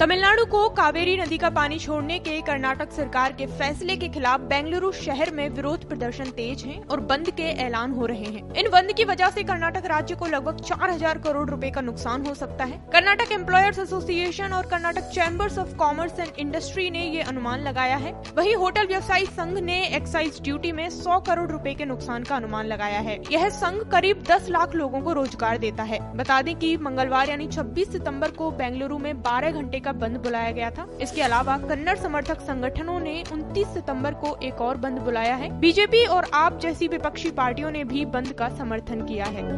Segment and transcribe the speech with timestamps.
[0.00, 4.90] तमिलनाडु को कावेरी नदी का पानी छोड़ने के कर्नाटक सरकार के फैसले के खिलाफ बेंगलुरु
[4.92, 8.92] शहर में विरोध प्रदर्शन तेज हैं और बंद के ऐलान हो रहे हैं। इन बंद
[8.92, 12.78] की वजह से कर्नाटक राज्य को लगभग 4000 करोड़ रुपए का नुकसान हो सकता है।
[12.92, 18.12] कर्नाटक एम्प्लॉयर्स एसोसिएशन और Karnataka chambers of commerce and industry ने ये अनुमान लगाया है।
[18.38, 22.66] वही होटल व्यवसायी संघ ने एक्साइज ड्यूटी में सौ करोड़ रूपए के नुकसान का अनुमान
[22.66, 26.76] लगाया है। यह संघ करीब दस लाख लोगों को रोज़गार देता है। बता दें की
[26.80, 30.86] मंगलवार यानी छब्बीस सितंबर को बेंगलुरु में बारह घंटे का का बंद बुलाया गया था।
[31.00, 36.04] इसके अलावा कन्नड़ समर्थक संगठनों ने 29 सितंबर को एक और बंद बुलाया है। बीजेपी
[36.06, 39.48] और आप जैसी विपक्षी पार्टियों ने भी बंद का समर्थन किया है।